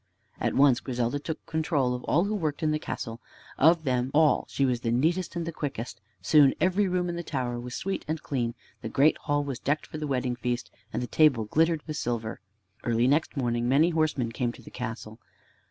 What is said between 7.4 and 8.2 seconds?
was sweet and